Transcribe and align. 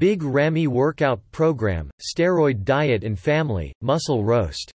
Big 0.00 0.22
Ramy 0.22 0.66
Workout 0.66 1.20
Program, 1.30 1.90
Steroid 2.00 2.64
Diet 2.64 3.04
and 3.04 3.18
Family, 3.18 3.70
Muscle 3.82 4.24
Roast. 4.24 4.72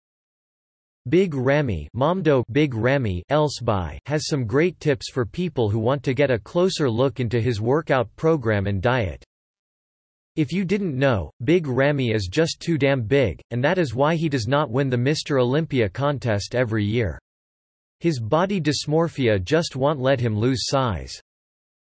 Big 1.08 1.32
Ramy 1.32 1.88
Mamdouh 1.94 2.42
Big 2.50 2.74
Ramy 2.74 3.22
Elssbiay 3.30 3.98
has 4.06 4.26
some 4.26 4.44
great 4.44 4.80
tips 4.80 5.12
for 5.12 5.24
people 5.24 5.70
who 5.70 5.78
want 5.78 6.02
to 6.02 6.12
get 6.12 6.32
a 6.32 6.40
closer 6.40 6.90
look 6.90 7.20
into 7.20 7.40
his 7.40 7.60
workout 7.60 8.08
program 8.16 8.66
and 8.66 8.82
diet. 8.82 9.24
If 10.34 10.50
you 10.50 10.64
didn't 10.64 10.98
know, 10.98 11.30
Big 11.44 11.68
Ramy 11.68 12.10
is 12.10 12.26
just 12.26 12.58
too 12.58 12.76
damn 12.76 13.02
big, 13.02 13.40
and 13.52 13.62
that 13.62 13.78
is 13.78 13.94
why 13.94 14.16
he 14.16 14.28
does 14.28 14.48
not 14.48 14.72
win 14.72 14.90
the 14.90 14.96
Mr. 14.96 15.40
Olympia 15.40 15.88
contest 15.88 16.56
every 16.56 16.84
year. 16.84 17.16
His 18.00 18.18
body 18.18 18.60
dysmorphia 18.60 19.40
just 19.40 19.76
won't 19.76 20.00
let 20.00 20.18
him 20.18 20.36
lose 20.36 20.66
size. 20.66 21.22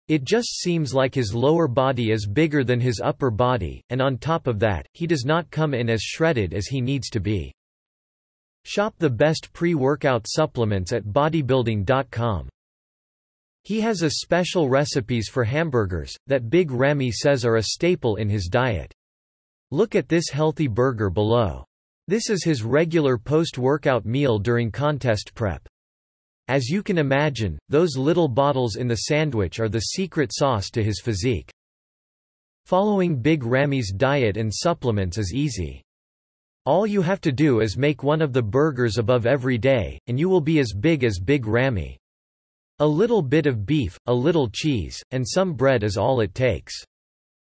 It 0.09 0.25
just 0.25 0.59
seems 0.59 0.95
like 0.95 1.15
his 1.15 1.35
lower 1.35 1.69
body 1.69 2.11
is 2.11 2.27
bigger 2.27 2.65
than 2.65 2.81
his 2.81 3.01
upper 3.05 3.31
body, 3.31 3.83
and 3.91 4.01
on 4.01 4.17
top 4.17 4.47
of 4.47 4.59
that, 4.61 4.87
he 4.95 5.07
does 5.07 5.27
not 5.27 5.51
come 5.51 5.75
in 5.75 5.91
as 5.91 6.01
shredded 6.01 6.55
as 6.55 6.67
he 6.67 6.81
needs 6.81 7.11
to 7.11 7.21
be. 7.21 7.53
Shop 8.65 8.95
the 8.99 9.11
best 9.11 9.53
pre-workout 9.53 10.27
supplements 10.27 10.93
at 10.93 11.05
bodybuilding.com. 11.05 12.49
He 13.65 13.83
has 13.83 14.01
a 14.01 14.11
special 14.11 14.71
recipes 14.71 15.29
for 15.29 15.45
hamburgers, 15.45 16.17
that 16.27 16.49
Big 16.49 16.71
Ramy 16.71 17.13
says 17.13 17.45
are 17.45 17.57
a 17.57 17.63
staple 17.63 18.17
in 18.17 18.31
his 18.31 18.47
diet. 18.47 18.93
Look 19.71 19.95
at 19.95 20.09
this 20.09 20.31
healthy 20.31 20.69
burger 20.69 21.11
below. 21.11 21.65
This 22.07 22.31
is 22.31 22.43
his 22.43 22.63
regular 22.63 23.19
post-workout 23.19 24.07
meal 24.07 24.39
during 24.39 24.71
contest 24.71 25.35
prep. 25.35 25.69
As 26.49 26.71
you 26.71 26.83
can 26.83 26.97
imagine, 26.97 27.59
those 27.69 27.99
little 27.99 28.27
bottles 28.27 28.77
in 28.77 28.89
the 28.89 28.97
sandwich 28.97 29.61
are 29.61 29.69
the 29.69 29.81
secret 29.81 30.33
sauce 30.35 30.71
to 30.71 30.83
his 30.83 31.01
physique. 31.01 31.51
Following 32.65 33.21
Big 33.21 33.45
Ramy's 33.45 33.93
diet 33.93 34.39
and 34.39 34.51
supplements 34.53 35.19
is 35.19 35.35
easy. 35.35 35.83
All 36.65 36.87
you 36.87 37.03
have 37.03 37.21
to 37.21 37.33
do 37.33 37.61
is 37.61 37.77
make 37.77 38.03
one 38.03 38.23
of 38.23 38.33
the 38.33 38.43
burgers 38.43 38.97
above 38.97 39.27
every 39.27 39.59
day, 39.59 39.99
and 40.07 40.19
you 40.19 40.31
will 40.31 40.41
be 40.41 40.59
as 40.59 40.73
big 40.73 41.05
as 41.05 41.21
Big 41.21 41.47
Ramy. 41.47 41.99
A 42.79 42.87
little 42.87 43.23
bit 43.23 43.47
of 43.47 43.67
beef, 43.67 43.99
a 44.07 44.15
little 44.15 44.49
cheese, 44.49 45.03
and 45.11 45.27
some 45.27 45.53
bread 45.53 45.83
is 45.83 45.97
all 45.99 46.21
it 46.21 46.35
takes. 46.35 46.75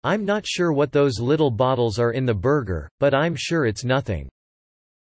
I'm 0.05 0.25
not 0.25 0.47
sure 0.47 0.73
what 0.73 0.93
those 0.93 1.21
little 1.21 1.51
bottles 1.51 1.99
are 1.99 2.13
in 2.13 2.25
the 2.25 2.35
burger, 2.35 2.89
but 3.01 3.15
I'm 3.15 3.35
sure 3.37 3.67
it's 3.67 3.85
nothing. 3.85 4.29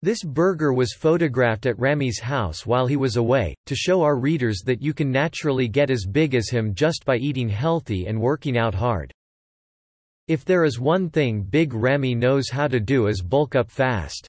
This 0.02 0.22
burger 0.24 0.72
was 0.72 0.94
photographed 0.94 1.66
at 1.66 1.78
Ramy's 1.78 2.20
house 2.20 2.64
while 2.64 2.86
he 2.86 2.96
was 2.96 3.16
away, 3.16 3.54
to 3.66 3.74
show 3.74 4.00
our 4.02 4.18
readers 4.18 4.62
that 4.64 4.80
you 4.80 4.94
can 4.94 5.10
naturally 5.10 5.68
get 5.68 5.90
as 5.90 6.06
big 6.06 6.34
as 6.34 6.48
him 6.48 6.74
just 6.74 7.04
by 7.04 7.16
eating 7.16 7.50
healthy 7.50 8.06
and 8.06 8.18
working 8.18 8.56
out 8.56 8.74
hard. 8.74 9.12
If 10.26 10.44
there 10.44 10.64
is 10.64 10.80
one 10.80 11.10
thing 11.10 11.42
Big 11.42 11.74
Ramy 11.74 12.14
knows 12.14 12.48
how 12.48 12.66
to 12.68 12.80
do 12.80 13.08
is 13.08 13.20
bulk 13.20 13.54
up 13.54 13.70
fast. 13.70 14.26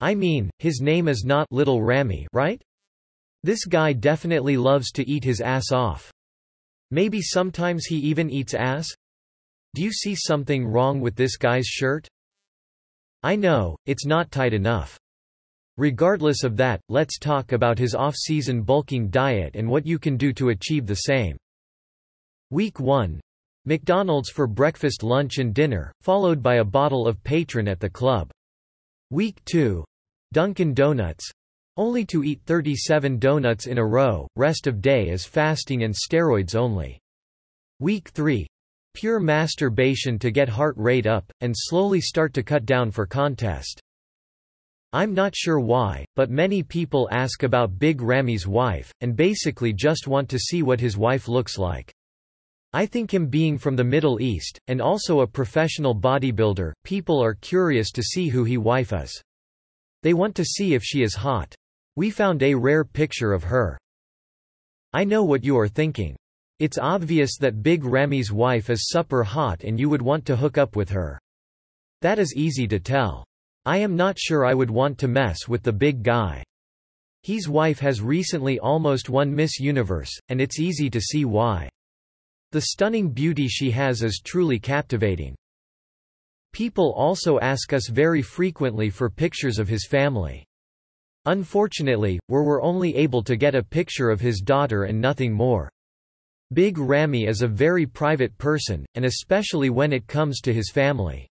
I 0.00 0.14
mean, 0.14 0.48
his 0.60 0.80
name 0.80 1.08
is 1.08 1.24
not 1.24 1.50
Little 1.50 1.82
Ramy, 1.82 2.28
right? 2.32 2.62
This 3.42 3.64
guy 3.64 3.94
definitely 3.94 4.56
loves 4.56 4.92
to 4.92 5.10
eat 5.10 5.24
his 5.24 5.40
ass 5.40 5.72
off. 5.72 6.12
Maybe 6.92 7.20
sometimes 7.20 7.86
he 7.86 7.96
even 7.96 8.30
eats 8.30 8.54
ass? 8.54 8.86
Do 9.74 9.82
you 9.82 9.92
see 9.92 10.14
something 10.14 10.64
wrong 10.64 11.00
with 11.00 11.16
this 11.16 11.36
guy's 11.36 11.66
shirt? 11.66 12.06
I 13.24 13.36
know, 13.36 13.74
it's 13.86 14.04
not 14.04 14.30
tight 14.30 14.52
enough. 14.52 14.98
Regardless 15.78 16.44
of 16.44 16.58
that, 16.58 16.78
let's 16.90 17.18
talk 17.18 17.52
about 17.52 17.78
his 17.78 17.94
off-season 17.94 18.60
bulking 18.60 19.08
diet 19.08 19.56
and 19.56 19.66
what 19.66 19.86
you 19.86 19.98
can 19.98 20.18
do 20.18 20.30
to 20.34 20.50
achieve 20.50 20.86
the 20.86 20.94
same. 20.94 21.38
Week 22.50 22.78
1. 22.78 23.18
McDonald's 23.64 24.28
for 24.28 24.46
breakfast 24.46 25.02
lunch 25.02 25.38
and 25.38 25.54
dinner, 25.54 25.90
followed 26.02 26.42
by 26.42 26.56
a 26.56 26.64
bottle 26.64 27.08
of 27.08 27.24
Patron 27.24 27.66
at 27.66 27.80
the 27.80 27.88
club. 27.88 28.30
Week 29.10 29.42
2. 29.46 29.82
Dunkin' 30.34 30.74
Donuts, 30.74 31.30
only 31.78 32.04
to 32.04 32.24
eat 32.24 32.42
37 32.44 33.18
donuts 33.18 33.66
in 33.66 33.78
a 33.78 33.86
row, 33.86 34.28
rest 34.36 34.66
of 34.66 34.82
day 34.82 35.08
is 35.08 35.24
fasting 35.24 35.84
and 35.84 35.94
steroids 35.94 36.54
only. 36.54 37.00
Week 37.80 38.10
3. 38.10 38.46
Pure 38.94 39.20
masturbation 39.20 40.18
to 40.20 40.30
get 40.30 40.48
heart 40.48 40.74
rate 40.78 41.06
up, 41.06 41.30
and 41.40 41.54
slowly 41.56 42.00
start 42.00 42.32
to 42.34 42.42
cut 42.42 42.64
down 42.64 42.90
for 42.90 43.06
contest. 43.06 43.80
I'm 44.92 45.12
not 45.12 45.34
sure 45.34 45.58
why, 45.58 46.04
but 46.14 46.30
many 46.30 46.62
people 46.62 47.08
ask 47.10 47.42
about 47.42 47.80
Big 47.80 48.00
Ramy's 48.00 48.46
wife, 48.46 48.92
and 49.00 49.16
basically 49.16 49.72
just 49.72 50.06
want 50.06 50.28
to 50.28 50.38
see 50.38 50.62
what 50.62 50.78
his 50.78 50.96
wife 50.96 51.26
looks 51.26 51.58
like. 51.58 51.92
I 52.72 52.86
think 52.86 53.12
him 53.12 53.26
being 53.26 53.58
from 53.58 53.74
the 53.74 53.82
Middle 53.82 54.20
East, 54.20 54.58
and 54.68 54.80
also 54.80 55.20
a 55.20 55.26
professional 55.26 55.96
bodybuilder, 55.96 56.72
people 56.84 57.20
are 57.20 57.34
curious 57.34 57.90
to 57.90 58.02
see 58.02 58.28
who 58.28 58.44
he 58.44 58.56
wife 58.56 58.92
is. 58.92 59.20
They 60.04 60.14
want 60.14 60.36
to 60.36 60.44
see 60.44 60.74
if 60.74 60.84
she 60.84 61.02
is 61.02 61.14
hot. 61.14 61.52
We 61.96 62.10
found 62.10 62.42
a 62.42 62.54
rare 62.54 62.84
picture 62.84 63.32
of 63.32 63.42
her. 63.44 63.78
I 64.92 65.02
know 65.02 65.24
what 65.24 65.44
you 65.44 65.58
are 65.58 65.66
thinking. 65.66 66.14
It's 66.64 66.78
obvious 66.78 67.36
that 67.40 67.62
Big 67.62 67.84
Ramy's 67.84 68.32
wife 68.32 68.70
is 68.70 68.88
super 68.88 69.22
hot 69.22 69.64
and 69.64 69.78
you 69.78 69.90
would 69.90 70.00
want 70.00 70.24
to 70.24 70.34
hook 70.34 70.56
up 70.56 70.76
with 70.76 70.88
her. 70.88 71.20
That 72.00 72.18
is 72.18 72.32
easy 72.34 72.66
to 72.68 72.80
tell. 72.80 73.22
I 73.66 73.76
am 73.76 73.96
not 73.96 74.18
sure 74.18 74.46
I 74.46 74.54
would 74.54 74.70
want 74.70 74.96
to 75.00 75.06
mess 75.06 75.46
with 75.46 75.62
the 75.62 75.74
big 75.74 76.02
guy. 76.02 76.42
His 77.22 77.50
wife 77.50 77.80
has 77.80 78.00
recently 78.00 78.58
almost 78.60 79.10
won 79.10 79.34
Miss 79.34 79.60
Universe, 79.60 80.10
and 80.30 80.40
it's 80.40 80.58
easy 80.58 80.88
to 80.88 81.02
see 81.02 81.26
why. 81.26 81.68
The 82.52 82.62
stunning 82.62 83.10
beauty 83.10 83.46
she 83.46 83.70
has 83.72 84.02
is 84.02 84.22
truly 84.24 84.58
captivating. 84.58 85.34
People 86.54 86.94
also 86.96 87.38
ask 87.40 87.74
us 87.74 87.90
very 87.90 88.22
frequently 88.22 88.88
for 88.88 89.10
pictures 89.10 89.58
of 89.58 89.68
his 89.68 89.86
family. 89.86 90.46
Unfortunately, 91.26 92.18
we 92.28 92.40
were 92.40 92.62
only 92.62 92.96
able 92.96 93.22
to 93.24 93.36
get 93.36 93.54
a 93.54 93.62
picture 93.62 94.08
of 94.08 94.22
his 94.22 94.40
daughter 94.40 94.84
and 94.84 94.98
nothing 94.98 95.30
more. 95.30 95.70
Big 96.52 96.76
Ramy 96.76 97.26
is 97.26 97.40
a 97.40 97.48
very 97.48 97.86
private 97.86 98.36
person, 98.36 98.84
and 98.94 99.04
especially 99.04 99.70
when 99.70 99.92
it 99.92 100.06
comes 100.06 100.40
to 100.40 100.52
his 100.52 100.70
family. 100.70 101.26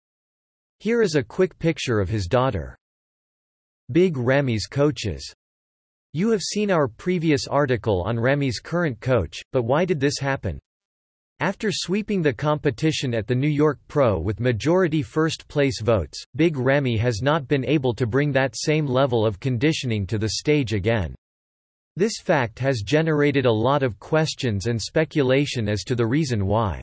Here 0.81 1.03
is 1.03 1.17
a 1.17 1.23
quick 1.23 1.59
picture 1.59 2.01
of 2.01 2.09
his 2.09 2.27
daughter. 2.27 2.77
Big 3.93 4.17
Ramy's 4.17 4.67
coaches. 4.67 5.31
You 6.15 6.31
have 6.31 6.41
seen 6.41 6.71
our 6.71 6.89
previous 6.89 7.47
article 7.47 8.03
on 8.03 8.19
Ramy's 8.19 8.59
current 8.59 9.01
coach, 9.01 9.43
but 9.53 9.65
why 9.65 9.85
did 9.85 10.01
this 10.01 10.19
happen? 10.19 10.59
After 11.41 11.71
sweeping 11.71 12.23
the 12.23 12.33
competition 12.33 13.15
at 13.15 13.27
the 13.27 13.35
New 13.35 13.49
York 13.49 13.81
Pro 13.89 14.19
with 14.19 14.41
majority 14.41 15.03
first-place 15.03 15.81
votes, 15.83 16.25
Big 16.37 16.57
Ramy 16.57 16.97
has 16.97 17.21
not 17.21 17.47
been 17.49 17.65
able 17.65 17.95
to 17.95 18.07
bring 18.07 18.33
that 18.33 18.57
same 18.57 18.87
level 18.87 19.27
of 19.27 19.41
conditioning 19.41 20.07
to 20.07 20.19
the 20.19 20.31
stage 20.31 20.73
again. 20.73 21.15
This 21.97 22.21
fact 22.23 22.59
has 22.59 22.83
generated 22.83 23.47
a 23.47 23.53
lot 23.53 23.83
of 23.83 23.99
questions 23.99 24.67
and 24.67 24.81
speculation 24.81 25.69
as 25.69 25.85
to 25.85 25.95
the 25.95 26.07
reason 26.07 26.47
why. 26.47 26.81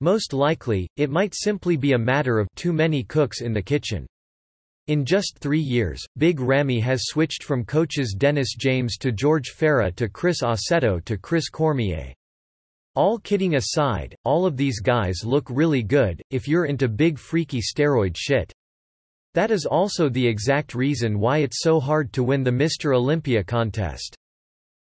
Most 0.00 0.32
likely, 0.32 0.88
it 0.96 1.10
might 1.10 1.34
simply 1.34 1.76
be 1.76 1.92
a 1.92 1.98
matter 1.98 2.38
of 2.38 2.48
too 2.54 2.72
many 2.72 3.02
cooks 3.02 3.40
in 3.40 3.52
the 3.52 3.62
kitchen. 3.62 4.06
In 4.86 5.04
just 5.04 5.38
three 5.38 5.60
years, 5.60 6.02
Big 6.16 6.40
Ramy 6.40 6.80
has 6.80 7.02
switched 7.06 7.42
from 7.42 7.64
coaches 7.64 8.14
Dennis 8.16 8.54
James 8.56 8.96
to 8.98 9.10
George 9.10 9.52
Farah 9.54 9.94
to 9.96 10.08
Chris 10.08 10.42
Aceto 10.42 11.04
to 11.04 11.18
Chris 11.18 11.50
Cormier. 11.50 12.14
All 12.94 13.18
kidding 13.18 13.56
aside, 13.56 14.14
all 14.24 14.46
of 14.46 14.56
these 14.56 14.80
guys 14.80 15.24
look 15.24 15.50
really 15.50 15.82
good, 15.82 16.22
if 16.30 16.48
you're 16.48 16.64
into 16.64 16.88
big 16.88 17.18
freaky 17.18 17.60
steroid 17.60 18.16
shit. 18.16 18.52
That 19.34 19.50
is 19.50 19.66
also 19.66 20.08
the 20.08 20.26
exact 20.26 20.74
reason 20.74 21.18
why 21.18 21.38
it's 21.38 21.62
so 21.62 21.80
hard 21.80 22.12
to 22.14 22.22
win 22.22 22.42
the 22.42 22.50
Mr. 22.50 22.96
Olympia 22.96 23.44
contest. 23.44 24.16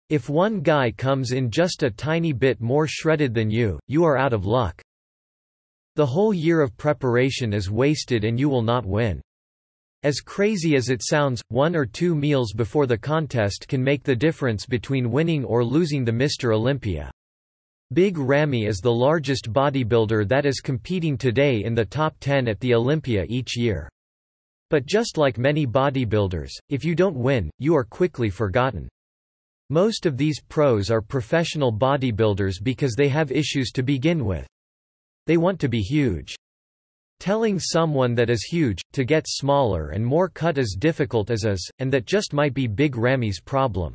If 0.09 0.29
one 0.29 0.61
guy 0.61 0.91
comes 0.91 1.33
in 1.33 1.51
just 1.51 1.83
a 1.83 1.91
tiny 1.91 2.33
bit 2.33 2.61
more 2.61 2.87
shredded 2.87 3.33
than 3.35 3.51
you, 3.51 3.79
you 3.87 4.05
are 4.05 4.19
out 4.19 4.33
of 4.33 4.45
luck. 4.45 4.83
The 5.97 6.07
whole 6.07 6.35
year 6.35 6.61
of 6.61 6.77
preparation 6.77 7.53
is 7.53 7.71
wasted 7.71 8.25
and 8.25 8.39
you 8.39 8.49
will 8.49 8.63
not 8.63 8.85
win. 8.85 9.21
As 10.05 10.21
crazy 10.21 10.75
as 10.75 10.89
it 10.89 11.01
sounds, 11.03 11.43
one 11.49 11.77
or 11.77 11.87
two 11.87 12.15
meals 12.15 12.53
before 12.53 12.87
the 12.87 12.99
contest 12.99 13.69
can 13.69 13.85
make 13.85 14.03
the 14.03 14.17
difference 14.17 14.67
between 14.67 15.13
winning 15.13 15.45
or 15.45 15.65
losing 15.65 16.05
the 16.05 16.13
Mr. 16.13 16.55
Olympia. 16.55 17.11
Big 17.93 18.19
Ramy 18.19 18.67
is 18.67 18.79
the 18.79 18.93
largest 18.93 19.53
bodybuilder 19.53 20.27
that 20.29 20.45
is 20.45 20.61
competing 20.61 21.17
today 21.17 21.63
in 21.63 21.75
the 21.75 21.85
top 21.85 22.17
10 22.21 22.49
at 22.49 22.59
the 22.59 22.75
Olympia 22.75 23.25
each 23.29 23.57
year. 23.57 23.89
But 24.73 24.87
just 24.87 25.19
like 25.19 25.37
many 25.37 25.67
bodybuilders, 25.67 26.49
if 26.71 26.83
you 26.83 26.95
don't 26.95 27.15
win, 27.15 27.51
you 27.59 27.77
are 27.77 27.85
quickly 27.85 28.31
forgotten. 28.31 28.89
Most 29.69 30.07
of 30.07 30.17
these 30.17 30.41
pros 30.41 30.91
are 30.91 31.03
professional 31.03 31.71
bodybuilders 31.71 32.55
because 32.63 32.95
they 32.95 33.11
have 33.11 33.31
issues 33.31 33.71
to 33.73 33.83
begin 33.83 34.25
with. 34.25 34.47
They 35.27 35.37
want 35.37 35.61
to 35.61 35.69
be 35.69 35.83
huge. 35.83 36.35
Telling 37.21 37.59
someone 37.59 38.15
that 38.15 38.31
is 38.31 38.45
huge, 38.45 38.81
to 38.95 39.05
get 39.05 39.27
smaller 39.29 39.91
and 39.91 40.03
more 40.03 40.31
cut 40.31 40.57
is 40.57 40.75
difficult 40.81 41.31
as 41.31 41.45
is, 41.45 41.71
and 41.79 41.93
that 41.93 42.07
just 42.07 42.33
might 42.33 42.55
be 42.55 42.67
Big 42.67 42.97
Ramy's 42.97 43.43
problem. 43.43 43.95